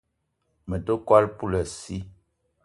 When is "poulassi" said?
1.37-1.97